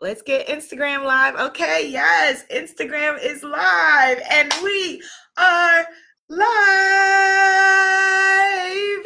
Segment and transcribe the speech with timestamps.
[0.00, 1.34] Let's get Instagram live.
[1.34, 5.02] Okay, yes, Instagram is live and we
[5.36, 5.84] are
[6.28, 6.38] live.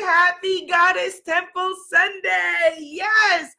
[0.01, 2.77] Happy Goddess Temple Sunday.
[2.79, 3.55] Yes.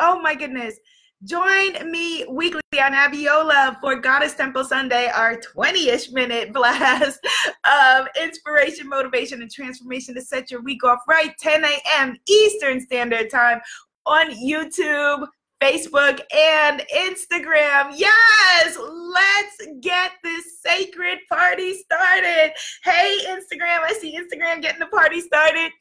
[0.00, 0.74] Oh my goodness.
[1.22, 7.24] Join me weekly on Abiola for Goddess Temple Sunday, our 20 ish minute blast
[7.64, 12.16] of inspiration, motivation, and transformation to set your week off right, 10 a.m.
[12.28, 13.60] Eastern Standard Time
[14.06, 15.28] on YouTube,
[15.64, 17.94] Facebook, and Instagram.
[17.96, 22.52] Yes, let's get this sacred party started.
[22.82, 25.72] Hey, Instagram, I see Instagram getting the party started.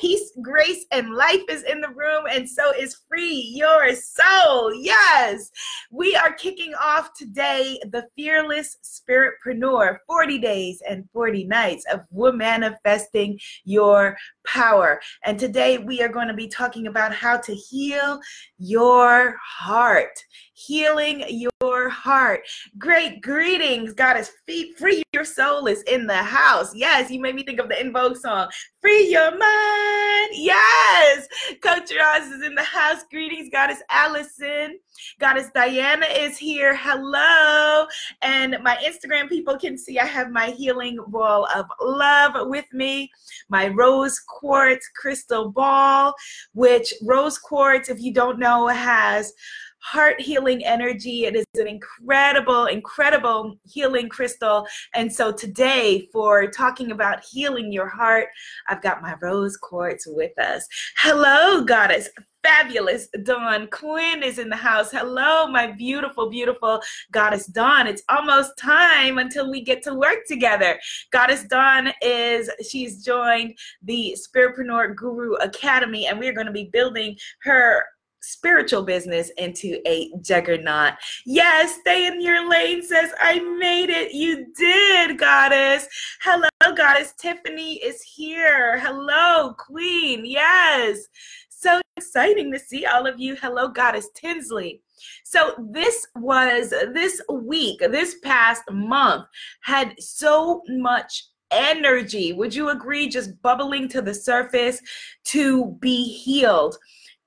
[0.00, 4.74] Peace, grace, and life is in the room, and so is free your soul.
[4.74, 5.50] Yes,
[5.90, 13.38] we are kicking off today the Fearless Spiritpreneur 40 days and 40 nights of manifesting
[13.64, 15.02] your power.
[15.26, 18.20] And today we are going to be talking about how to heal
[18.56, 20.18] your heart.
[20.66, 22.42] Healing your heart.
[22.78, 23.92] Great greetings.
[23.92, 24.32] God is
[24.76, 25.02] free.
[25.12, 26.74] Your soul is in the house.
[26.74, 28.48] Yes, you made me think of the En Vogue song.
[28.80, 30.30] Free your mind.
[30.32, 31.26] Yes.
[31.62, 33.04] Coach Ross is in the house.
[33.10, 33.48] Greetings.
[33.50, 34.78] Goddess Allison.
[35.18, 36.76] Goddess Diana is here.
[36.76, 37.86] Hello.
[38.22, 43.10] And my Instagram people can see I have my healing ball of love with me.
[43.48, 46.14] My rose quartz crystal ball,
[46.52, 49.32] which rose quartz, if you don't know, has
[49.80, 51.24] heart healing energy.
[51.24, 54.66] It is an incredible, incredible healing crystal.
[54.94, 58.28] And so today, for talking about healing your heart,
[58.68, 60.66] I've got my rose quartz with us.
[60.98, 62.08] Hello, goddess.
[62.42, 64.90] Fabulous Dawn Quinn is in the house.
[64.90, 66.80] Hello, my beautiful, beautiful
[67.12, 67.86] Goddess Dawn.
[67.86, 70.80] It's almost time until we get to work together.
[71.12, 77.14] Goddess Dawn is, she's joined the Spiritpreneur Guru Academy, and we're going to be building
[77.42, 77.84] her
[78.20, 80.94] spiritual business into a juggernaut.
[81.26, 84.12] Yes, stay in your lane says, I made it.
[84.12, 85.88] You did, goddess.
[86.22, 87.14] Hello, goddess.
[87.18, 88.78] Tiffany is here.
[88.78, 90.24] Hello, queen.
[90.24, 91.06] Yes.
[91.48, 93.36] So exciting to see all of you.
[93.36, 94.80] Hello, goddess Tinsley.
[95.24, 99.26] So this was this week, this past month
[99.62, 102.32] had so much energy.
[102.32, 103.08] Would you agree?
[103.08, 104.80] Just bubbling to the surface
[105.24, 106.76] to be healed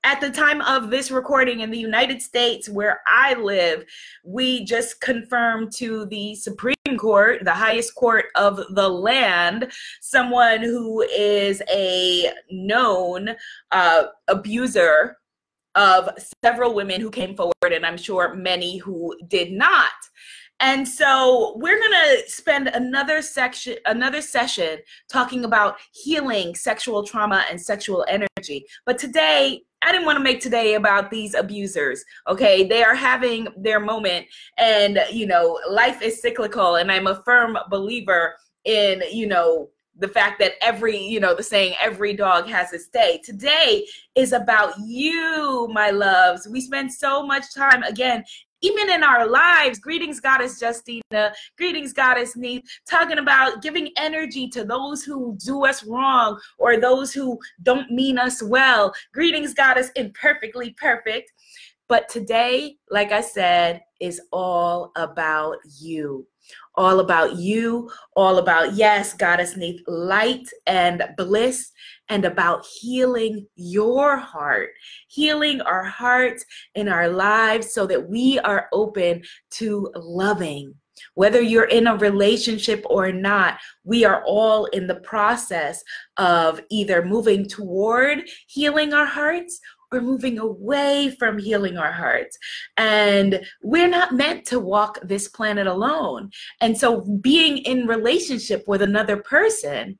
[0.04, 3.86] at the time of this recording in the United States, where I live,
[4.24, 9.72] we just confirmed to the Supreme Court, the highest court of the land,
[10.02, 13.30] someone who is a known
[13.72, 15.18] uh, abuser
[15.76, 16.10] of
[16.44, 19.92] several women who came forward, and I'm sure many who did not.
[20.64, 24.80] And so we're going to spend another section another session
[25.10, 28.66] talking about healing sexual trauma and sexual energy.
[28.86, 32.06] But today I didn't want to make today about these abusers.
[32.30, 34.26] Okay, they are having their moment,
[34.58, 39.70] and you know, life is cyclical, and I'm a firm believer in you know
[40.00, 43.86] the fact that every you know the saying every dog has its day today
[44.16, 48.24] is about you my loves we spend so much time again
[48.64, 49.78] even in our lives.
[49.78, 51.34] Greetings, Goddess Justina.
[51.58, 52.64] Greetings, Goddess Neith.
[52.90, 58.18] Talking about giving energy to those who do us wrong or those who don't mean
[58.18, 58.94] us well.
[59.14, 61.32] Greetings, Goddess Imperfectly Perfect.
[61.90, 66.26] But today, like I said, is all about you
[66.76, 71.72] all about you, all about, yes, Goddess Neith, light and bliss,
[72.10, 74.72] and about healing your heart,
[75.08, 79.22] healing our hearts and our lives so that we are open
[79.52, 80.74] to loving.
[81.16, 85.84] Whether you're in a relationship or not, we are all in the process
[86.18, 89.60] of either moving toward healing our hearts
[89.94, 92.38] we're moving away from healing our hearts.
[92.78, 96.32] And we're not meant to walk this planet alone.
[96.62, 100.00] And so being in relationship with another person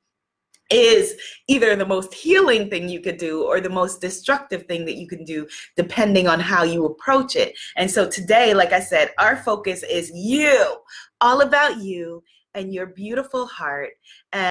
[0.74, 1.16] is
[1.48, 5.08] either the most healing thing you could do or the most destructive thing that you
[5.08, 5.48] can do,
[5.78, 7.54] depending on how you approach it.
[7.78, 10.78] And so today, like I said, our focus is you,
[11.22, 12.24] all about you
[12.56, 13.92] and your beautiful heart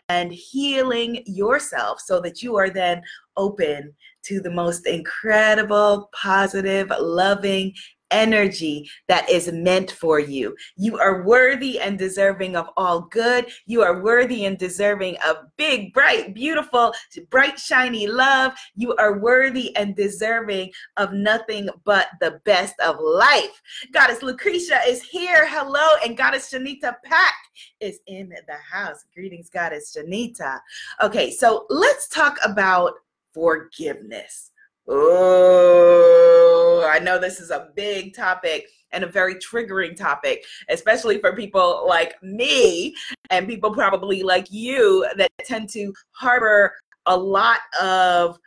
[0.09, 3.03] and healing yourself so that you are then
[3.37, 3.93] open
[4.25, 7.73] to the most incredible, positive, loving,
[8.13, 10.55] energy that is meant for you.
[10.77, 13.47] You are worthy and deserving of all good.
[13.67, 16.93] You are worthy and deserving of big, bright, beautiful,
[17.31, 18.53] bright, shiny love.
[18.77, 23.61] You are worthy and deserving of nothing but the best of life.
[23.93, 25.47] Goddess Lucretia is here.
[25.49, 25.97] Hello.
[26.05, 27.35] And Goddess Shanita Pack
[27.81, 29.05] is in the house.
[29.15, 30.61] Greetings, Goddess Shanita.
[31.03, 32.93] Okay, so let's talk about
[33.33, 34.51] forgiveness.
[34.89, 36.52] Oh,
[36.87, 41.85] I know this is a big topic and a very triggering topic, especially for people
[41.89, 42.95] like me
[43.31, 46.75] and people probably like you that tend to harbor
[47.07, 48.39] a lot of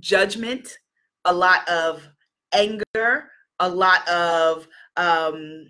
[0.00, 0.78] judgment,
[1.24, 2.06] a lot of
[2.52, 4.66] anger, a lot of
[4.96, 5.66] um,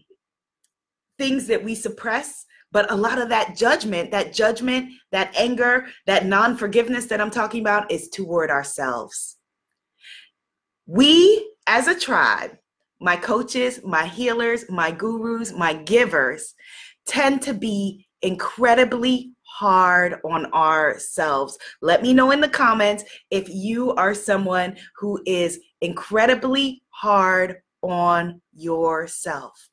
[1.19, 2.47] things that we suppress.
[2.73, 7.31] But a lot of that judgment, that judgment, that anger, that non forgiveness that I'm
[7.31, 9.37] talking about is toward ourselves.
[10.87, 12.59] We as a tribe,
[13.01, 16.55] my coaches, my healers, my gurus, my givers
[17.07, 21.59] tend to be incredibly hard on ourselves.
[21.83, 28.41] Let me know in the comments if you are someone who is incredibly hard on
[28.55, 29.69] yourself.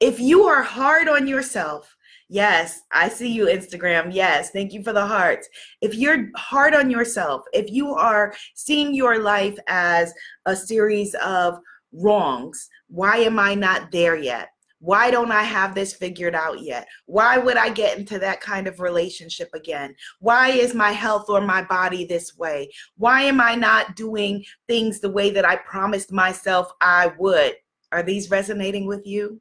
[0.00, 1.94] If you are hard on yourself,
[2.30, 4.14] yes, I see you, Instagram.
[4.14, 5.48] Yes, thank you for the hearts.
[5.82, 10.14] If you're hard on yourself, if you are seeing your life as
[10.46, 11.58] a series of
[11.92, 14.50] wrongs, why am I not there yet?
[14.78, 16.86] Why don't I have this figured out yet?
[17.04, 19.94] Why would I get into that kind of relationship again?
[20.20, 22.70] Why is my health or my body this way?
[22.96, 27.56] Why am I not doing things the way that I promised myself I would?
[27.92, 29.40] Are these resonating with you?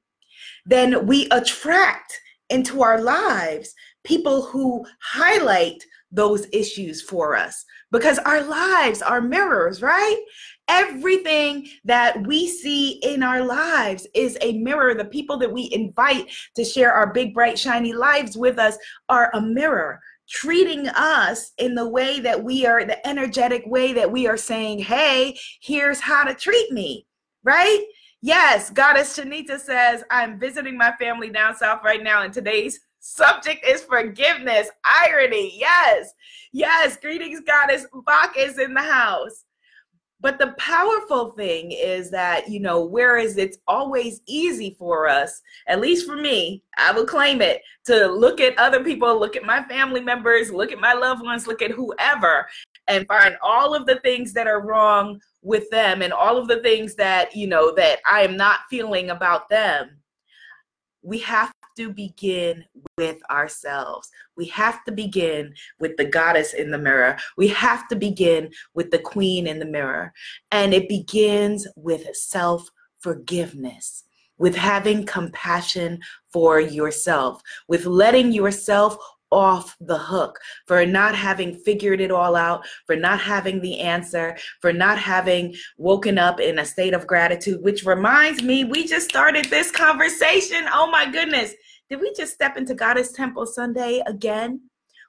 [0.66, 2.20] Then we attract
[2.50, 3.74] into our lives
[4.04, 10.20] people who highlight those issues for us because our lives are mirrors, right?
[10.68, 14.94] Everything that we see in our lives is a mirror.
[14.94, 18.78] The people that we invite to share our big, bright, shiny lives with us
[19.10, 24.12] are a mirror, treating us in the way that we are, the energetic way that
[24.12, 27.06] we are saying, hey, here's how to treat me,
[27.44, 27.84] right?
[28.22, 33.66] Yes, Goddess Shanita says, I'm visiting my family down south right now, and today's subject
[33.66, 35.58] is forgiveness, irony.
[35.58, 36.14] Yes,
[36.52, 37.86] yes, greetings, Goddess.
[38.06, 39.46] Bach is in the house.
[40.22, 45.80] But the powerful thing is that, you know, whereas it's always easy for us, at
[45.80, 49.64] least for me, I will claim it, to look at other people, look at my
[49.64, 52.50] family members, look at my loved ones, look at whoever,
[52.88, 56.62] and find all of the things that are wrong with them and all of the
[56.62, 59.98] things that, you know, that I am not feeling about them.
[61.02, 62.66] We have to begin
[62.98, 64.10] with ourselves.
[64.36, 67.18] We have to begin with the goddess in the mirror.
[67.38, 70.12] We have to begin with the queen in the mirror.
[70.52, 72.70] And it begins with self
[73.00, 74.04] forgiveness,
[74.38, 76.00] with having compassion
[76.34, 78.98] for yourself, with letting yourself
[79.32, 84.38] off the hook for not having figured it all out, for not having the answer,
[84.62, 89.10] for not having woken up in a state of gratitude, which reminds me, we just
[89.10, 90.66] started this conversation.
[90.74, 91.54] Oh my goodness.
[91.90, 94.62] Did we just step into Goddess Temple Sunday again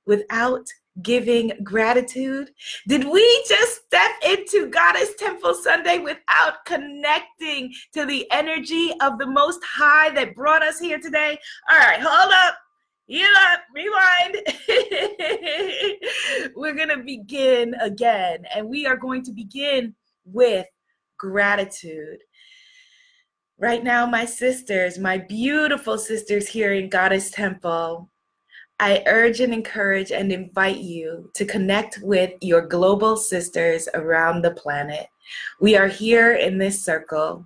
[0.06, 0.66] without
[1.02, 2.50] giving gratitude?
[2.88, 9.26] Did we just step into Goddess Temple Sunday without connecting to the energy of the
[9.26, 11.38] Most High that brought us here today?
[11.70, 12.56] All right, hold up.
[13.10, 14.36] Heal up, rewind.
[16.54, 20.66] We're going to begin again, and we are going to begin with
[21.18, 22.18] gratitude.
[23.58, 28.08] Right now, my sisters, my beautiful sisters here in Goddess Temple,
[28.78, 34.52] I urge and encourage and invite you to connect with your global sisters around the
[34.52, 35.08] planet.
[35.60, 37.44] We are here in this circle.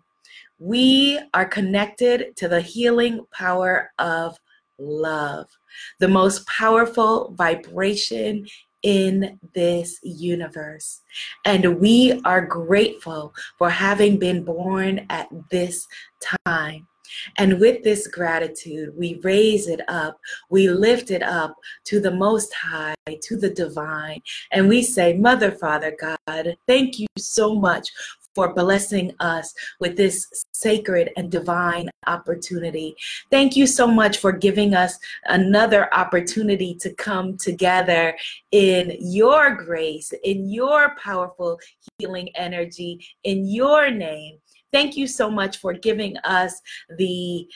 [0.58, 4.38] We are connected to the healing power of
[4.78, 5.48] love,
[6.00, 8.46] the most powerful vibration
[8.82, 11.00] in this universe.
[11.44, 15.86] And we are grateful for having been born at this
[16.20, 16.86] time.
[17.38, 20.18] And with this gratitude, we raise it up,
[20.50, 21.54] we lift it up
[21.84, 24.20] to the Most High, to the Divine,
[24.52, 27.90] and we say, Mother, Father, God, thank you so much
[28.34, 32.96] for blessing us with this sacred and divine opportunity.
[33.30, 38.16] Thank you so much for giving us another opportunity to come together
[38.52, 41.58] in your grace, in your powerful
[41.98, 44.38] healing energy, in your name.
[44.72, 46.60] Thank you so much for giving us
[46.98, 47.46] the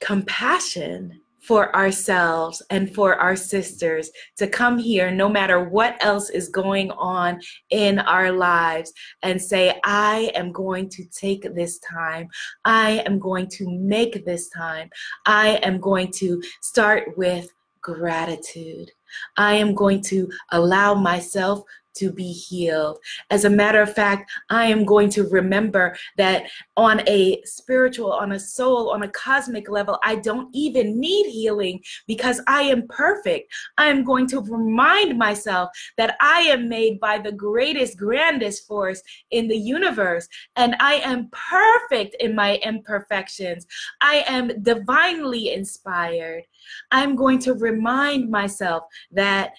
[0.00, 6.48] compassion for ourselves and for our sisters to come here, no matter what else is
[6.48, 12.28] going on in our lives, and say, I am going to take this time.
[12.64, 14.88] I am going to make this time.
[15.26, 18.90] I am going to start with gratitude.
[19.36, 21.62] I am going to allow myself
[21.94, 22.98] to be healed.
[23.30, 26.44] As a matter of fact, I am going to remember that
[26.76, 31.82] on a spiritual, on a soul, on a cosmic level, I don't even need healing
[32.06, 33.52] because I am perfect.
[33.78, 39.02] I am going to remind myself that I am made by the greatest, grandest force
[39.30, 43.66] in the universe, and I am perfect in my imperfections.
[44.00, 46.44] I am divinely inspired.
[46.90, 49.52] I'm going to remind myself that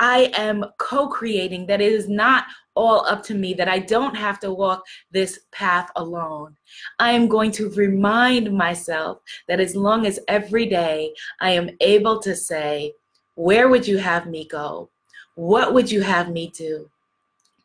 [0.00, 4.16] I am co creating, that it is not all up to me, that I don't
[4.16, 6.56] have to walk this path alone.
[6.98, 12.18] I am going to remind myself that as long as every day I am able
[12.20, 12.94] to say,
[13.34, 14.88] Where would you have me go?
[15.34, 16.88] What would you have me do?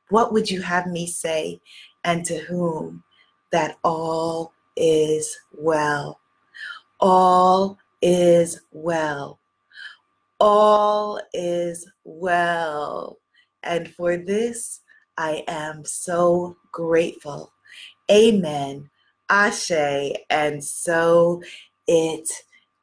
[0.09, 1.61] What would you have me say?
[2.03, 3.03] And to whom?
[3.51, 6.19] That all is well.
[6.99, 9.39] All is well
[10.39, 13.17] all is well.
[13.63, 14.81] And for this,
[15.17, 17.51] I am so grateful.
[18.11, 18.89] Amen.
[19.29, 20.13] Ashe.
[20.29, 21.41] And so
[21.87, 22.29] it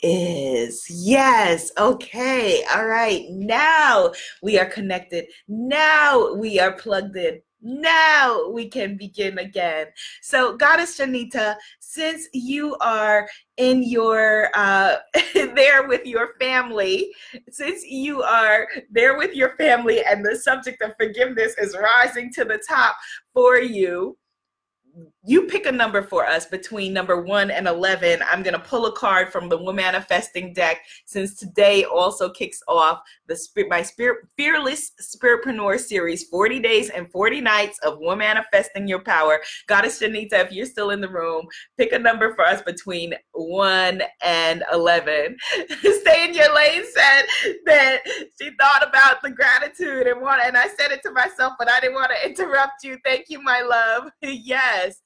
[0.03, 0.87] is.
[0.91, 1.71] Yes.
[1.79, 2.65] Okay.
[2.75, 3.25] All right.
[3.31, 5.27] Now we are connected.
[5.47, 9.87] Now we are plugged in now we can begin again.
[10.21, 14.97] So, Goddess Shanita, since you are in your uh,
[15.35, 17.13] there with your family,
[17.51, 22.45] since you are there with your family, and the subject of forgiveness is rising to
[22.45, 22.97] the top
[23.33, 24.17] for you,
[25.25, 28.21] you pick a number for us between number one and 11.
[28.29, 33.01] I'm going to pull a card from the Manifesting deck since today also kicks off
[33.29, 38.99] the spirit, my spirit, Fearless Spiritpreneur series 40 days and 40 nights of Manifesting Your
[38.99, 39.41] Power.
[39.69, 41.47] Goddess Shanita, if you're still in the room,
[41.79, 45.37] pick a number for us between one and 11.
[45.69, 47.23] Stay in your lane said
[47.65, 48.01] that
[48.41, 51.81] she thought about the gratitude and want, and I said it to myself, but I
[51.81, 52.99] didn't want to interrupt you.
[53.05, 54.11] Thank you, my love.
[54.23, 55.01] yes.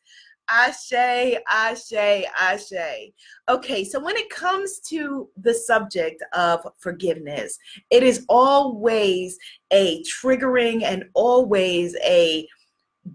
[0.49, 3.13] Ashe, Ashe, Ashe.
[3.49, 7.59] Okay, so when it comes to the subject of forgiveness,
[7.91, 9.39] it is always
[9.73, 12.47] a triggering and always a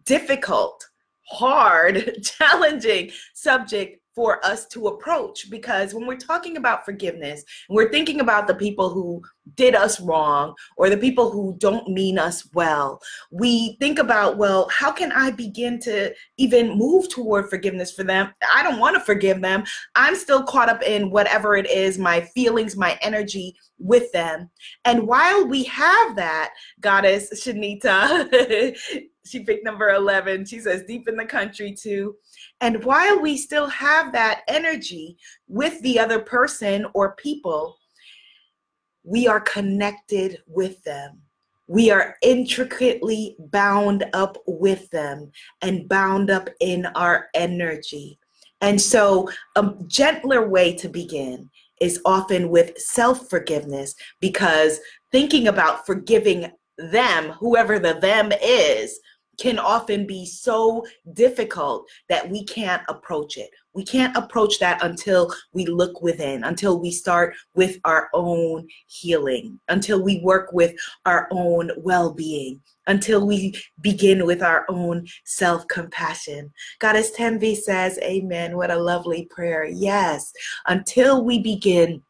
[0.05, 0.85] difficult,
[1.29, 8.19] hard, challenging subject for us to approach because when we're talking about forgiveness, we're thinking
[8.19, 9.21] about the people who
[9.55, 13.01] did us wrong or the people who don't mean us well.
[13.31, 18.33] We think about, well, how can I begin to even move toward forgiveness for them?
[18.53, 19.63] I don't want to forgive them.
[19.95, 24.49] I'm still caught up in whatever it is, my feelings, my energy with them.
[24.85, 28.77] And while we have that, Goddess Shanita,
[29.25, 30.45] she picked number 11.
[30.45, 32.15] She says, deep in the country too.
[32.61, 35.17] And while we still have that energy
[35.47, 37.77] with the other person or people,
[39.03, 41.21] we are connected with them.
[41.67, 45.31] We are intricately bound up with them
[45.61, 48.19] and bound up in our energy.
[48.59, 54.79] And so, a gentler way to begin is often with self forgiveness because
[55.11, 58.99] thinking about forgiving them, whoever the them is,
[59.41, 63.49] can often be so difficult that we can't approach it.
[63.73, 69.59] We can't approach that until we look within, until we start with our own healing,
[69.67, 70.75] until we work with
[71.07, 76.53] our own well being, until we begin with our own self compassion.
[76.77, 78.55] Goddess Tenvi says, Amen.
[78.55, 79.65] What a lovely prayer.
[79.65, 80.31] Yes,
[80.67, 82.03] until we begin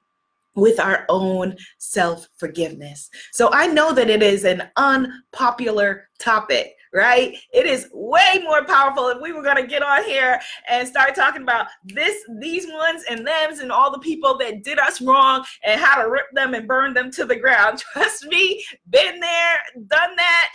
[0.55, 3.09] with our own self forgiveness.
[3.31, 7.37] So I know that it is an unpopular topic right?
[7.53, 11.15] It is way more powerful if we were going to get on here and start
[11.15, 15.45] talking about this, these ones and thems and all the people that did us wrong
[15.63, 17.79] and how to rip them and burn them to the ground.
[17.93, 20.53] Trust me, been there, done that.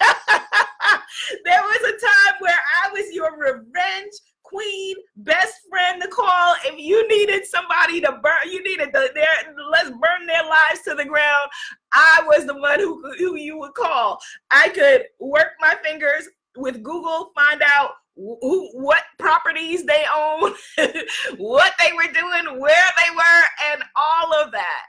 [1.44, 4.12] there was a time where I was your revenge
[4.52, 9.54] queen, best friend to call if you needed somebody to burn, you needed the, their,
[9.70, 11.50] let's burn their lives to the ground.
[11.92, 14.18] I was the one who, who you would call.
[14.50, 20.52] I could work my fingers with Google, find out who, what properties they own,
[21.38, 24.84] what they were doing, where they were, and all of that.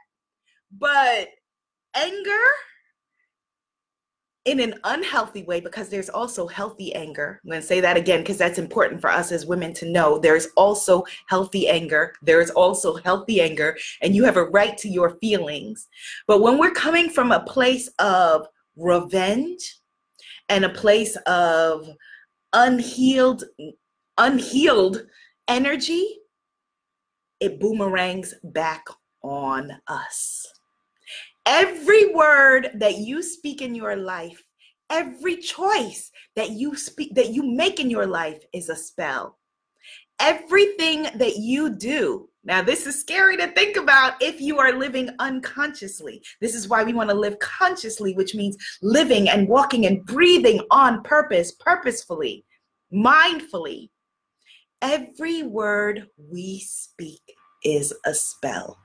[0.77, 1.29] But
[1.95, 2.41] anger,
[4.45, 7.39] in an unhealthy way because there's also healthy anger.
[7.43, 10.19] I'm going to say that again because that's important for us as women to know.
[10.19, 12.13] There's also healthy anger.
[12.21, 15.87] There's also healthy anger, and you have a right to your feelings.
[16.27, 19.77] But when we're coming from a place of revenge
[20.49, 21.89] and a place of
[22.51, 23.45] unhealed
[24.17, 25.05] unhealed
[25.47, 26.19] energy,
[27.39, 28.85] it boomerangs back
[29.21, 30.52] on us.
[31.45, 34.43] Every word that you speak in your life
[34.93, 39.39] Every choice that you speak that you make in your life is a spell.
[40.19, 42.29] Everything that you do.
[42.43, 46.21] Now, this is scary to think about if you are living unconsciously.
[46.41, 50.61] This is why we want to live consciously, which means living and walking and breathing
[50.69, 52.45] on purpose, purposefully,
[52.93, 53.89] mindfully.
[54.83, 57.21] Every word we speak
[57.63, 58.77] is a spell.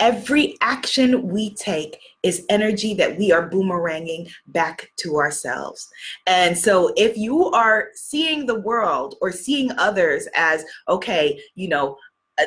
[0.00, 5.88] Every action we take is energy that we are boomeranging back to ourselves.
[6.26, 11.96] And so if you are seeing the world or seeing others as, okay, you know,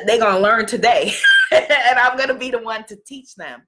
[0.06, 1.12] they're going to learn today
[1.52, 3.62] and I'm going to be the one to teach them.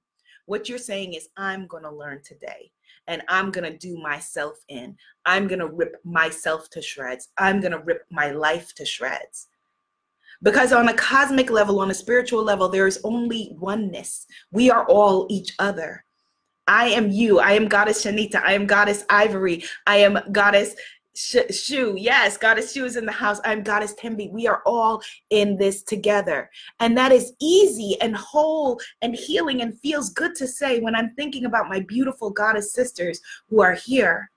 [0.45, 2.71] What you're saying is, I'm going to learn today
[3.07, 4.95] and I'm going to do myself in.
[5.25, 7.29] I'm going to rip myself to shreds.
[7.37, 9.47] I'm going to rip my life to shreds.
[10.41, 14.25] Because on a cosmic level, on a spiritual level, there is only oneness.
[14.51, 16.05] We are all each other.
[16.67, 17.39] I am you.
[17.39, 18.41] I am Goddess Shanita.
[18.43, 19.63] I am Goddess Ivory.
[19.87, 20.75] I am Goddess
[21.15, 21.95] Sh- Shu.
[21.97, 23.41] Yes, Goddess Shu is in the house.
[23.43, 24.31] I'm Goddess Tembi.
[24.31, 26.49] We are all in this together.
[26.79, 31.13] And that is easy and whole and healing and feels good to say when I'm
[31.15, 33.19] thinking about my beautiful Goddess sisters
[33.49, 34.31] who are here.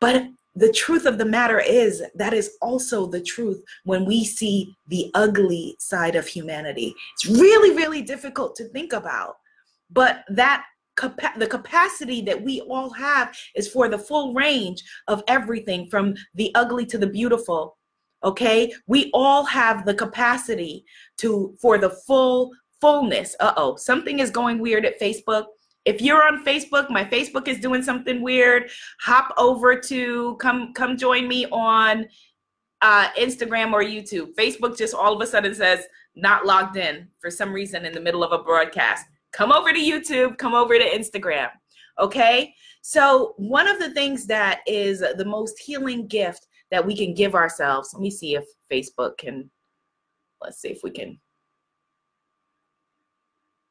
[0.00, 4.74] But the truth of the matter is that is also the truth when we see
[4.88, 6.92] the ugly side of humanity.
[7.14, 9.36] It's really, really difficult to think about.
[9.90, 10.64] But that
[11.38, 16.52] the capacity that we all have is for the full range of everything from the
[16.56, 17.78] ugly to the beautiful.
[18.24, 18.72] Okay?
[18.88, 20.84] We all have the capacity
[21.18, 22.50] to for the full
[22.80, 23.36] fullness.
[23.38, 25.44] Uh-oh, something is going weird at Facebook
[25.88, 28.70] if you're on Facebook, my Facebook is doing something weird.
[29.00, 32.06] Hop over to come come join me on
[32.82, 34.34] uh, Instagram or YouTube.
[34.34, 38.00] Facebook just all of a sudden says not logged in for some reason in the
[38.00, 39.06] middle of a broadcast.
[39.32, 40.36] Come over to YouTube.
[40.36, 41.48] Come over to Instagram.
[41.98, 42.54] Okay.
[42.82, 47.34] So one of the things that is the most healing gift that we can give
[47.34, 47.94] ourselves.
[47.94, 49.50] Let me see if Facebook can.
[50.42, 51.18] Let's see if we can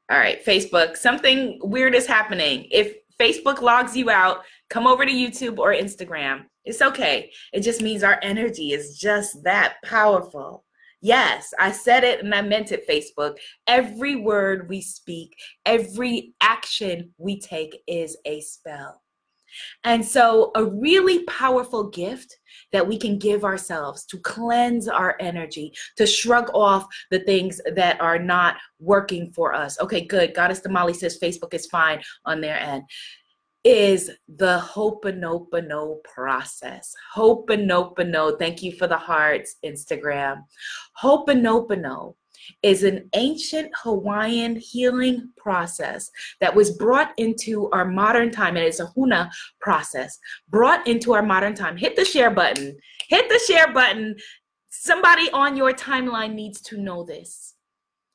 [0.09, 2.67] all right, Facebook, something weird is happening.
[2.71, 6.45] If Facebook logs you out, come over to YouTube or Instagram.
[6.65, 7.31] It's okay.
[7.53, 10.63] It just means our energy is just that powerful.
[11.01, 13.37] Yes, I said it and I meant it, Facebook.
[13.67, 19.01] Every word we speak, every action we take is a spell.
[19.83, 22.37] And so, a really powerful gift
[22.71, 27.99] that we can give ourselves to cleanse our energy, to shrug off the things that
[28.01, 29.79] are not working for us.
[29.79, 30.33] Okay, good.
[30.33, 32.83] Goddess Damali says Facebook is fine on their end.
[33.63, 36.93] Is the Ho'oponopono process.
[37.15, 38.39] Ho'oponopono.
[38.39, 40.43] Thank you for the hearts, Instagram.
[41.01, 42.15] Ho'oponopono
[42.63, 46.09] is an ancient Hawaiian healing process
[46.41, 49.29] that was brought into our modern time, and it's a Huna
[49.59, 50.17] process
[50.49, 51.77] brought into our modern time.
[51.77, 52.77] Hit the share button.
[53.09, 54.15] Hit the share button.
[54.69, 57.55] Somebody on your timeline needs to know this.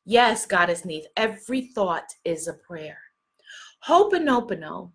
[0.04, 2.98] Yes, Goddess Neith, every thought is a prayer.
[3.86, 4.92] Ho'oponopono,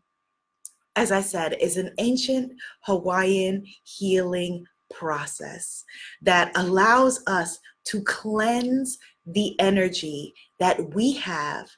[0.95, 5.83] as I said, is an ancient Hawaiian healing process
[6.21, 8.97] that allows us to cleanse
[9.27, 11.69] the energy that we have,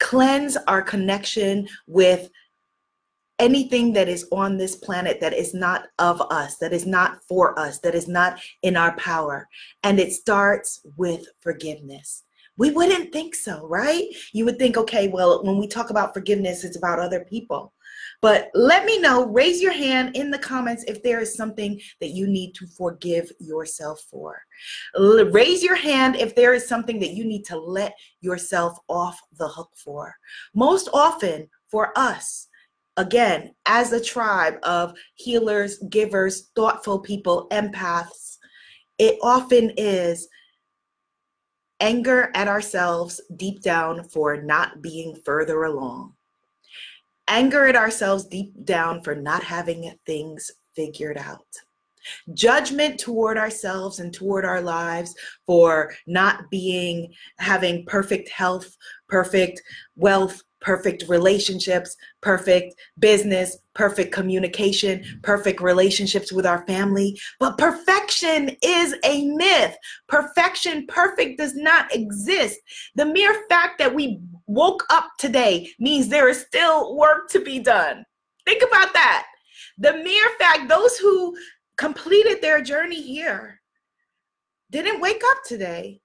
[0.00, 2.28] cleanse our connection with
[3.38, 7.58] anything that is on this planet that is not of us, that is not for
[7.58, 9.48] us, that is not in our power.
[9.84, 12.24] And it starts with forgiveness.
[12.56, 14.06] We wouldn't think so, right?
[14.32, 17.72] You would think, okay, well, when we talk about forgiveness, it's about other people.
[18.20, 22.10] But let me know, raise your hand in the comments if there is something that
[22.10, 24.42] you need to forgive yourself for.
[24.96, 29.46] Raise your hand if there is something that you need to let yourself off the
[29.46, 30.16] hook for.
[30.52, 32.48] Most often for us,
[32.96, 38.38] again, as a tribe of healers, givers, thoughtful people, empaths,
[38.98, 40.26] it often is
[41.78, 46.14] anger at ourselves deep down for not being further along
[47.28, 51.46] anger at ourselves deep down for not having things figured out.
[52.32, 55.14] Judgment toward ourselves and toward our lives
[55.46, 58.76] for not being having perfect health
[59.08, 59.62] perfect
[59.96, 67.18] wealth perfect relationships, perfect business, perfect communication, perfect relationships with our family.
[67.38, 69.76] But perfection is a myth.
[70.08, 72.58] Perfection, perfect does not exist.
[72.96, 77.60] The mere fact that we woke up today means there is still work to be
[77.60, 78.04] done.
[78.44, 79.26] Think about that.
[79.78, 81.36] The mere fact, those who
[81.76, 83.60] completed their journey here
[84.70, 86.00] didn't wake up today.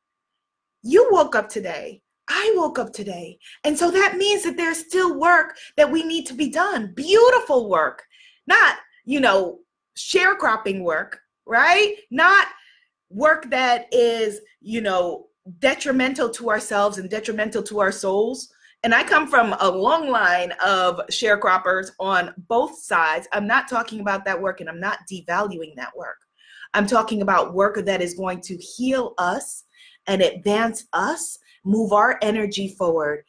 [0.83, 2.02] You woke up today.
[2.29, 3.37] I woke up today.
[3.63, 6.93] And so that means that there's still work that we need to be done.
[6.95, 8.03] Beautiful work
[8.47, 9.59] not, you know,
[9.97, 11.95] sharecropping work, right?
[12.11, 12.47] Not
[13.09, 15.27] work that is, you know,
[15.59, 18.49] detrimental to ourselves and detrimental to our souls.
[18.83, 23.27] And I come from a long line of sharecroppers on both sides.
[23.31, 26.17] I'm not talking about that work and I'm not devaluing that work.
[26.73, 29.63] I'm talking about work that is going to heal us
[30.07, 33.23] and advance us, move our energy forward,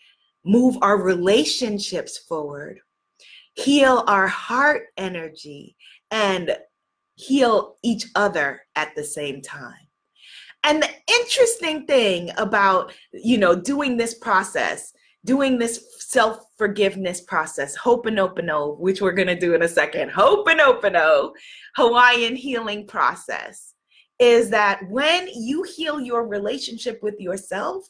[0.44, 2.80] move our relationships forward,
[3.54, 5.76] heal our heart energy,
[6.10, 6.56] and
[7.14, 9.74] heal each other at the same time.
[10.64, 14.92] And the interesting thing about, you know, doing this process,
[15.24, 19.68] doing this self-forgiveness process, hope and Ho'oponopono, oh, which we're going to do in a
[19.68, 21.34] second, hope and Ho'oponopono, oh,
[21.76, 23.74] Hawaiian healing process,
[24.18, 27.84] is that when you heal your relationship with yourself,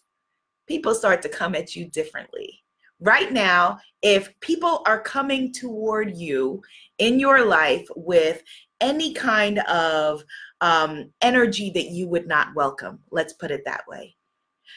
[0.66, 2.62] people start to come at you differently.
[3.00, 6.62] Right now, if people are coming toward you
[6.98, 8.42] in your life with
[8.80, 10.22] any kind of
[10.60, 14.14] um, energy that you would not welcome, let's put it that way.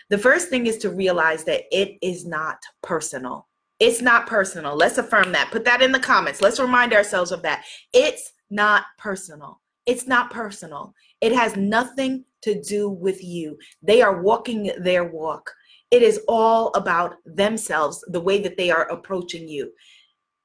[0.10, 3.48] The first thing is to realize that it is not personal.
[3.80, 4.76] It's not personal.
[4.76, 5.52] Let's affirm that.
[5.52, 6.42] Put that in the comments.
[6.42, 7.66] Let's remind ourselves of that.
[7.94, 9.62] It's not personal.
[9.86, 10.94] It's not personal.
[11.22, 13.58] It has nothing to do with you.
[13.82, 15.52] They are walking their walk.
[15.92, 19.72] It is all about themselves, the way that they are approaching you.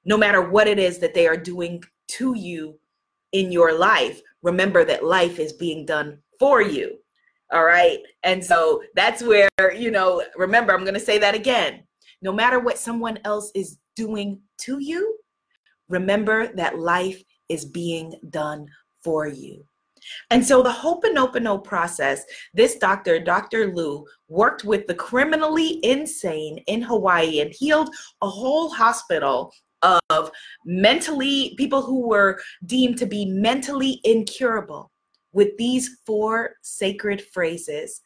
[0.05, 2.78] No matter what it is that they are doing to you
[3.33, 6.98] in your life, remember that life is being done for you.
[7.52, 7.98] All right.
[8.22, 11.83] And so that's where, you know, remember, I'm going to say that again.
[12.22, 15.18] No matter what someone else is doing to you,
[15.88, 18.66] remember that life is being done
[19.05, 19.64] for you.
[20.31, 23.75] And so the Ho'oponopono process, this doctor, Dr.
[23.75, 30.31] Liu, worked with the criminally insane in Hawaii and healed a whole hospital of
[30.65, 34.91] mentally people who were deemed to be mentally incurable
[35.33, 38.01] with these four sacred phrases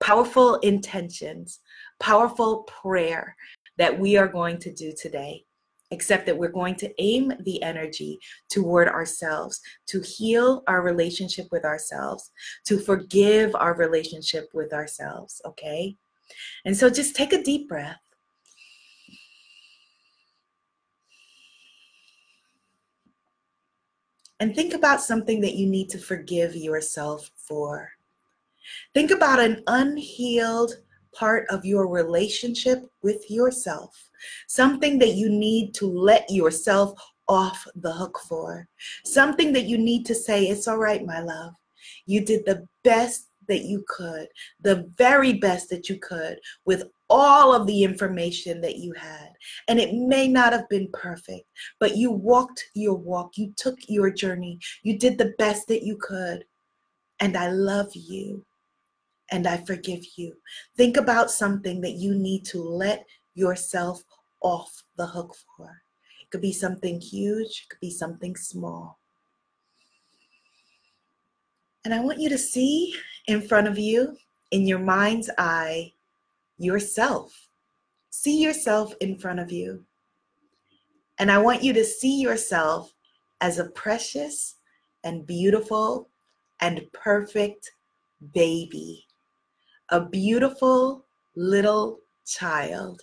[0.00, 1.60] powerful intentions
[1.98, 3.34] powerful prayer
[3.78, 5.44] that we are going to do today
[5.90, 8.20] except that we're going to aim the energy
[8.50, 12.30] toward ourselves to heal our relationship with ourselves,
[12.66, 15.96] to forgive our relationship with ourselves, okay?
[16.64, 17.96] And so just take a deep breath.
[24.40, 27.90] And think about something that you need to forgive yourself for.
[28.94, 30.74] Think about an unhealed
[31.18, 34.10] part of your relationship with yourself,
[34.46, 36.92] something that you need to let yourself
[37.28, 38.68] off the hook for,
[39.04, 41.54] something that you need to say, It's all right, my love.
[42.06, 44.28] You did the best that you could,
[44.60, 49.30] the very best that you could, with all of the information that you had.
[49.68, 51.46] And it may not have been perfect,
[51.80, 55.96] but you walked your walk, you took your journey, you did the best that you
[55.96, 56.44] could.
[57.20, 58.44] And I love you
[59.30, 60.34] and I forgive you.
[60.76, 64.02] Think about something that you need to let yourself
[64.40, 65.82] off the hook for.
[66.20, 68.98] It could be something huge, it could be something small.
[71.84, 72.94] And I want you to see
[73.26, 74.16] in front of you,
[74.50, 75.92] in your mind's eye,
[76.58, 77.48] yourself.
[78.10, 79.84] See yourself in front of you.
[81.18, 82.92] And I want you to see yourself
[83.40, 84.56] as a precious
[85.04, 86.08] and beautiful
[86.60, 87.70] and perfect
[88.34, 89.07] baby
[89.90, 91.04] a beautiful
[91.36, 93.02] little child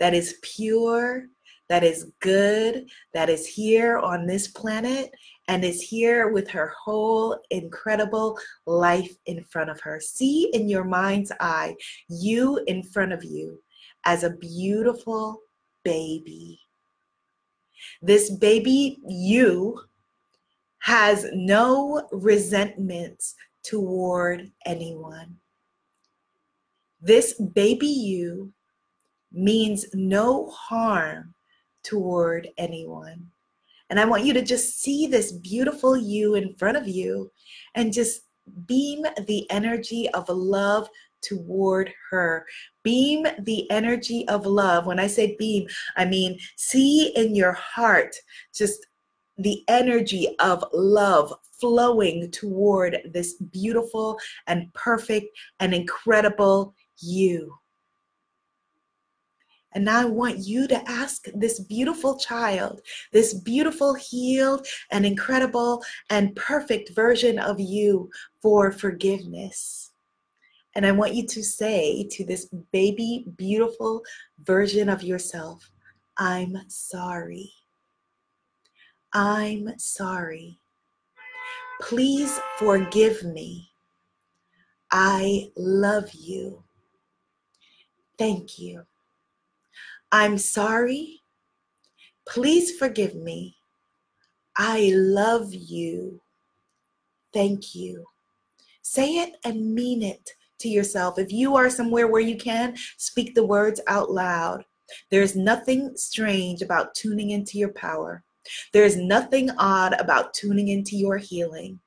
[0.00, 1.26] that is pure,
[1.68, 5.10] that is good, that is here on this planet
[5.48, 10.00] and is here with her whole incredible life in front of her.
[10.00, 11.74] See in your mind's eye
[12.08, 13.62] you in front of you
[14.04, 15.40] as a beautiful
[15.84, 16.60] baby.
[18.00, 19.80] This baby, you,
[20.80, 25.36] has no resentments toward anyone.
[27.02, 28.52] This baby you
[29.32, 31.34] means no harm
[31.82, 33.26] toward anyone.
[33.90, 37.30] And I want you to just see this beautiful you in front of you
[37.74, 38.22] and just
[38.66, 40.88] beam the energy of love
[41.22, 42.46] toward her.
[42.84, 44.86] Beam the energy of love.
[44.86, 48.14] When I say beam, I mean see in your heart
[48.54, 48.86] just
[49.38, 55.26] the energy of love flowing toward this beautiful and perfect
[55.60, 57.58] and incredible you.
[59.74, 62.80] And I want you to ask this beautiful child,
[63.12, 68.10] this beautiful, healed, and incredible and perfect version of you
[68.42, 69.92] for forgiveness.
[70.74, 74.02] And I want you to say to this baby, beautiful
[74.44, 75.70] version of yourself,
[76.18, 77.52] I'm sorry.
[79.12, 80.58] I'm sorry.
[81.80, 83.70] Please forgive me.
[84.90, 86.62] I love you.
[88.22, 88.84] Thank you.
[90.12, 91.22] I'm sorry.
[92.24, 93.56] Please forgive me.
[94.56, 96.20] I love you.
[97.32, 98.04] Thank you.
[98.82, 100.30] Say it and mean it
[100.60, 101.18] to yourself.
[101.18, 104.64] If you are somewhere where you can, speak the words out loud.
[105.10, 108.22] There's nothing strange about tuning into your power.
[108.72, 111.80] There's nothing odd about tuning into your healing.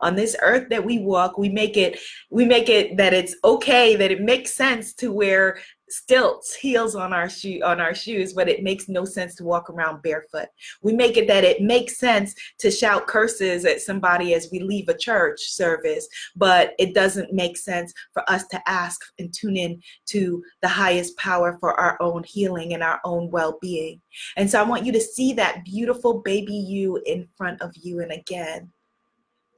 [0.00, 1.98] On this earth that we walk, we make it
[2.30, 5.58] we make it that it's okay that it makes sense to wear
[5.94, 9.70] stilts heels on our shoe on our shoes but it makes no sense to walk
[9.70, 10.48] around barefoot.
[10.82, 14.88] We make it that it makes sense to shout curses at somebody as we leave
[14.88, 19.80] a church service but it doesn't make sense for us to ask and tune in
[20.06, 24.00] to the highest power for our own healing and our own well-being.
[24.36, 28.00] And so i want you to see that beautiful baby you in front of you
[28.00, 28.70] and again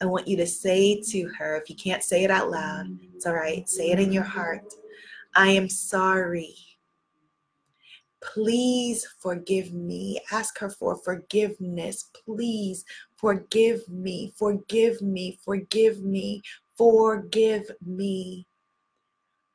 [0.03, 3.27] I want you to say to her, if you can't say it out loud, it's
[3.27, 4.75] all right, say it in your heart.
[5.35, 6.55] I am sorry.
[8.23, 10.21] Please forgive me.
[10.33, 12.11] Ask her for forgiveness.
[12.25, 12.85] Please
[13.17, 14.33] forgive me.
[14.37, 15.39] Forgive me.
[15.45, 16.43] Forgive me.
[16.77, 18.47] Forgive me.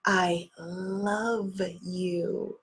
[0.06, 2.60] I love you.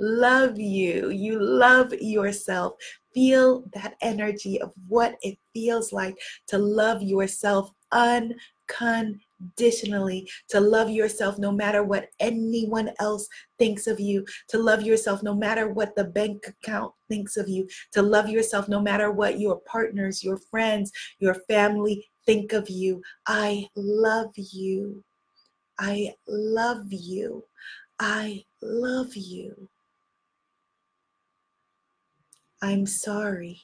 [0.00, 1.10] Love you.
[1.10, 2.74] You love yourself.
[3.14, 6.16] Feel that energy of what it feels like
[6.48, 14.24] to love yourself unconditionally to love yourself no matter what anyone else thinks of you,
[14.48, 18.68] to love yourself no matter what the bank account thinks of you, to love yourself
[18.68, 23.02] no matter what your partners, your friends, your family think of you.
[23.26, 25.02] I love you.
[25.78, 27.44] I love you.
[27.98, 29.68] I love you.
[32.62, 33.62] I'm sorry.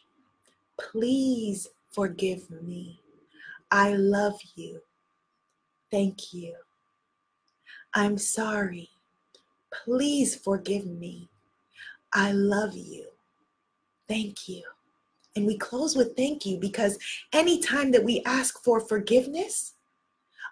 [0.79, 3.01] Please forgive me.
[3.71, 4.81] I love you.
[5.91, 6.55] Thank you.
[7.95, 8.91] I'm sorry.
[9.85, 11.29] Please forgive me.
[12.13, 13.07] I love you.
[14.09, 14.63] Thank you.
[15.35, 16.99] And we close with thank you because
[17.33, 19.75] anytime that we ask for forgiveness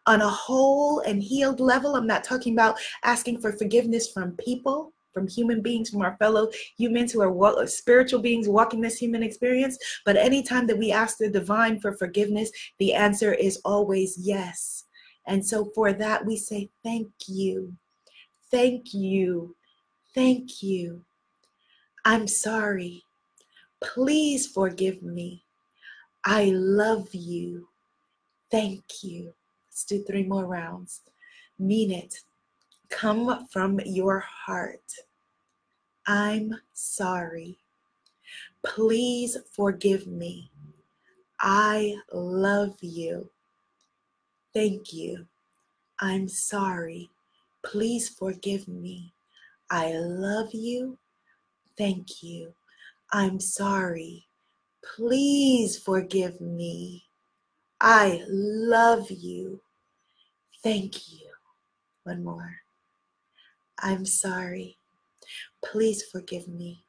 [0.07, 4.94] on a whole and healed level, I'm not talking about asking for forgiveness from people,
[5.14, 9.79] from human beings, from our fellow humans who are spiritual beings walking this human experience.
[10.05, 14.85] But anytime that we ask the divine for forgiveness, the answer is always yes.
[15.27, 17.72] And so for that, we say thank you.
[18.50, 19.57] Thank you.
[20.14, 21.05] Thank you.
[22.05, 23.05] I'm sorry.
[23.83, 25.44] Please forgive me.
[26.24, 27.68] I love you.
[28.50, 29.35] Thank you.
[29.68, 31.00] Let's do three more rounds.
[31.59, 32.20] Mean it.
[32.90, 34.92] Come from your heart.
[36.07, 37.59] I'm sorry.
[38.64, 40.51] Please forgive me.
[41.40, 43.31] I love you.
[44.55, 45.27] Thank you.
[46.01, 47.11] I'm sorry.
[47.64, 49.12] Please forgive me.
[49.70, 50.99] I love you.
[51.77, 52.55] Thank you.
[53.12, 54.27] I'm sorry.
[54.97, 57.05] Please forgive me.
[57.81, 59.61] I love you.
[60.62, 61.29] Thank you.
[62.05, 62.63] One more.
[63.85, 64.79] I'm sorry.
[65.62, 66.85] Please forgive me.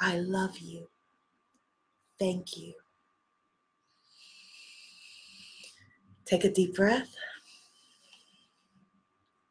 [0.00, 0.88] I love you.
[2.18, 2.72] Thank you.
[6.24, 7.14] Take a deep breath.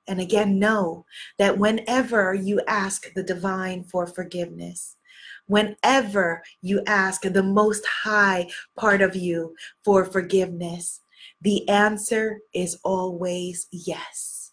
[0.08, 1.06] And again, know
[1.38, 4.97] that whenever you ask the divine for forgiveness,
[5.45, 11.01] whenever you ask the most high part of you for forgiveness,
[11.41, 14.44] the answer is always yes.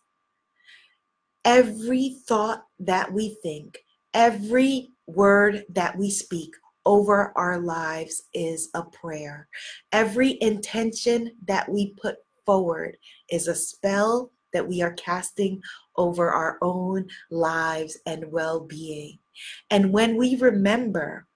[1.45, 3.79] Every thought that we think,
[4.15, 9.49] every word that we speak over our lives is a prayer.
[9.93, 12.97] Every intention that we put forward
[13.31, 15.63] is a spell that we are casting
[15.97, 19.19] over our own lives and well being.
[19.71, 21.27] And when we remember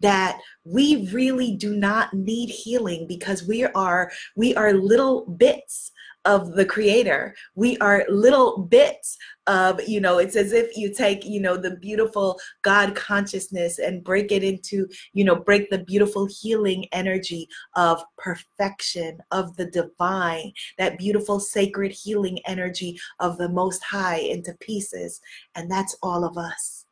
[0.00, 5.92] that we really do not need healing because we are we are little bits
[6.24, 7.34] of the creator.
[7.54, 9.16] We are little bits
[9.48, 14.04] of you know it's as if you take you know the beautiful god consciousness and
[14.04, 20.52] break it into you know break the beautiful healing energy of perfection of the divine
[20.78, 25.20] that beautiful sacred healing energy of the most high into pieces.
[25.54, 26.86] And that's all of us.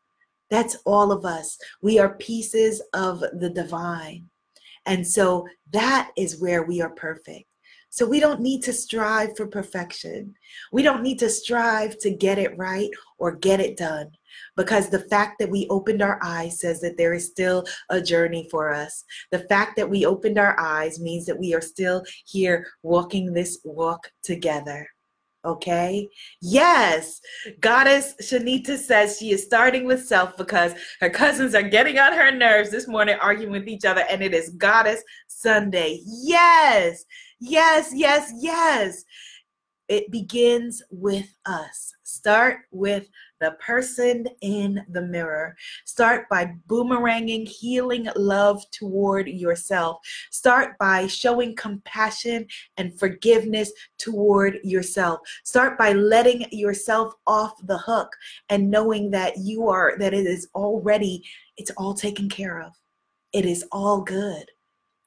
[0.50, 1.58] That's all of us.
[1.80, 4.28] We are pieces of the divine.
[4.86, 7.49] And so that is where we are perfect
[7.90, 10.34] So we don't need to strive for perfection.
[10.72, 14.10] We don't need to strive to get it right or get it done
[14.56, 18.46] because the fact that we opened our eyes says that there is still a journey
[18.50, 19.04] for us.
[19.32, 23.58] The fact that we opened our eyes means that we are still here walking this
[23.64, 24.86] walk together.
[25.44, 26.06] Okay.
[26.42, 27.20] Yes.
[27.60, 32.30] Goddess Shanita says she is starting with self because her cousins are getting on her
[32.30, 36.00] nerves this morning, arguing with each other, and it is Goddess Sunday.
[36.04, 37.04] Yes.
[37.40, 37.90] Yes.
[37.94, 38.32] Yes.
[38.36, 39.04] Yes.
[39.88, 41.92] It begins with us.
[42.04, 43.08] Start with
[43.40, 45.56] the person in the mirror.
[45.84, 49.98] Start by boomeranging healing love toward yourself.
[50.30, 55.20] Start by showing compassion and forgiveness toward yourself.
[55.42, 58.14] Start by letting yourself off the hook
[58.48, 61.24] and knowing that you are, that it is already,
[61.56, 62.72] it's all taken care of.
[63.32, 64.44] It is all good.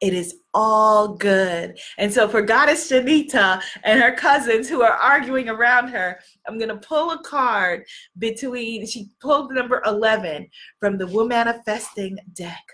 [0.03, 1.79] It is all good.
[1.97, 6.67] And so for Goddess Shanita and her cousins who are arguing around her, I'm going
[6.67, 7.85] to pull a card
[8.17, 10.49] between, she pulled number 11
[10.81, 12.65] from the Woman Womanifesting deck.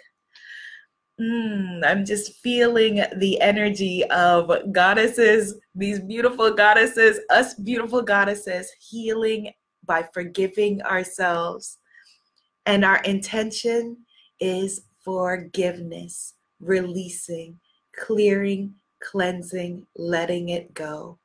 [1.21, 9.51] Mm, I'm just feeling the energy of goddesses, these beautiful goddesses, us beautiful goddesses, healing
[9.85, 11.77] by forgiving ourselves.
[12.65, 13.97] And our intention
[14.39, 17.59] is forgiveness releasing,
[17.95, 21.17] clearing, cleansing, letting it go.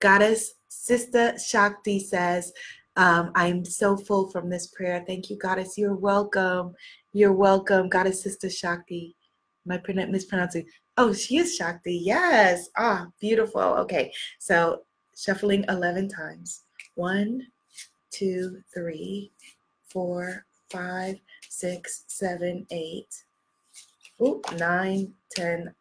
[0.00, 2.52] Goddess Sister Shakti says,
[2.96, 5.02] um, I'm so full from this prayer.
[5.06, 5.76] Thank you, Goddess.
[5.76, 6.74] You're welcome.
[7.12, 9.16] You're welcome, Goddess Sister Shakti.
[9.70, 10.66] I mispronouncing?
[10.96, 11.96] Oh, she is Shakti.
[11.96, 12.68] Yes.
[12.76, 13.62] Ah, beautiful.
[13.62, 14.12] Okay.
[14.38, 14.82] So
[15.16, 16.62] shuffling 11 times.
[16.94, 17.46] One,
[18.10, 19.32] two, three,
[19.88, 21.16] four, five,
[21.48, 23.24] six, seven, eight,
[24.24, 25.74] Ooh, 9, 10,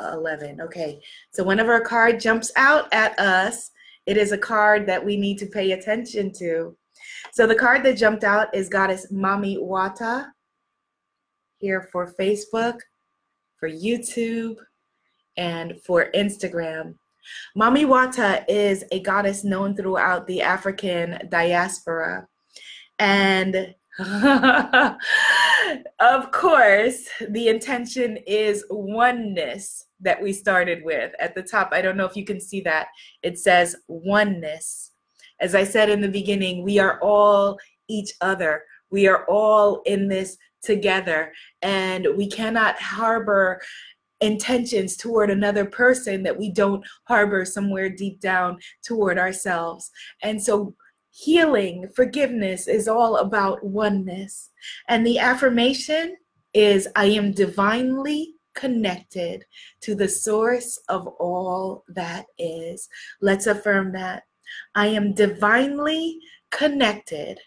[0.00, 0.60] 11.
[0.60, 1.00] Okay,
[1.32, 3.70] so whenever a card jumps out at us,
[4.06, 6.76] it is a card that we need to pay attention to.
[7.32, 10.26] So the card that jumped out is Goddess Mami Wata
[11.58, 12.78] here for Facebook,
[13.58, 14.56] for YouTube,
[15.36, 16.94] and for Instagram.
[17.56, 22.26] Mami Wata is a goddess known throughout the African diaspora.
[22.98, 23.74] And
[26.00, 31.70] of course, the intention is oneness that we started with at the top.
[31.72, 32.88] I don't know if you can see that.
[33.22, 34.92] It says oneness.
[35.40, 38.62] As I said in the beginning, we are all each other.
[38.90, 43.60] We are all in this together, and we cannot harbor
[44.20, 49.90] intentions toward another person that we don't harbor somewhere deep down toward ourselves.
[50.22, 50.74] And so
[51.10, 54.50] healing, forgiveness is all about oneness.
[54.88, 56.16] And the affirmation
[56.54, 59.44] is I am divinely connected
[59.82, 62.88] to the source of all that is.
[63.20, 64.24] Let's affirm that.
[64.74, 66.18] I am divinely
[66.50, 67.38] connected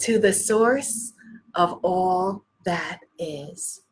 [0.00, 1.12] to the source
[1.54, 3.82] of all that is.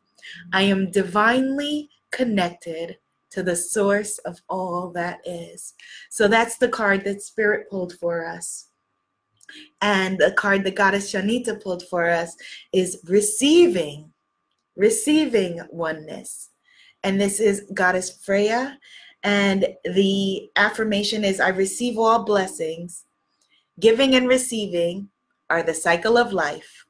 [0.53, 2.97] I am divinely connected
[3.31, 5.73] to the source of all that is.
[6.09, 8.69] So that's the card that Spirit pulled for us.
[9.81, 12.35] And the card the Goddess Shanita pulled for us
[12.73, 14.11] is receiving,
[14.75, 16.49] receiving oneness.
[17.03, 18.79] And this is Goddess Freya.
[19.23, 23.05] And the affirmation is I receive all blessings.
[23.79, 25.09] Giving and receiving
[25.49, 26.85] are the cycle of life.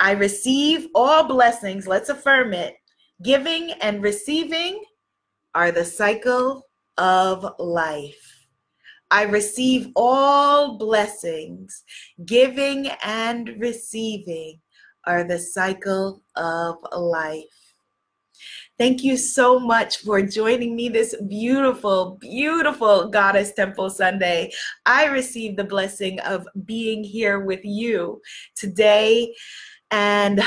[0.00, 1.86] I receive all blessings.
[1.86, 2.74] Let's affirm it.
[3.22, 4.82] Giving and receiving
[5.54, 6.66] are the cycle
[6.98, 8.41] of life.
[9.12, 11.84] I receive all blessings.
[12.24, 14.58] Giving and receiving
[15.04, 17.44] are the cycle of life.
[18.78, 24.50] Thank you so much for joining me this beautiful, beautiful Goddess Temple Sunday.
[24.86, 28.22] I receive the blessing of being here with you
[28.56, 29.34] today.
[29.90, 30.42] And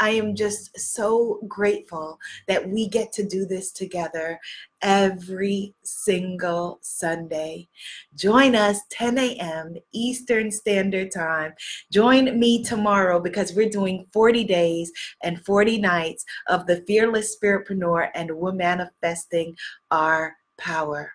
[0.00, 4.40] I am just so grateful that we get to do this together
[4.80, 7.68] every single Sunday.
[8.14, 9.76] Join us 10 a.m.
[9.92, 11.52] Eastern Standard Time.
[11.92, 14.90] Join me tomorrow because we're doing 40 days
[15.22, 19.54] and 40 nights of the Fearless Spiritpreneur and we're manifesting
[19.90, 21.12] our power.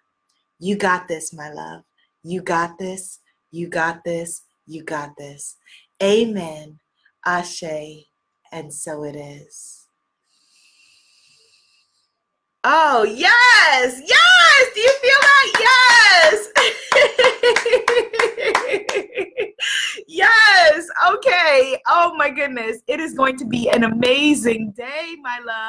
[0.60, 1.82] You got this, my love.
[2.22, 3.20] You got this.
[3.50, 4.44] You got this.
[4.68, 5.58] You got this.
[6.04, 6.80] Amen.
[7.26, 7.64] Ashe
[8.52, 9.86] and so it is.
[12.68, 14.74] Oh, yes, yes.
[14.74, 15.52] Do you feel that?
[15.60, 16.50] Yes.
[20.08, 20.88] yes.
[21.14, 21.80] Okay.
[21.88, 22.82] Oh, my goodness.
[22.88, 25.66] It is going to be an amazing day, my love.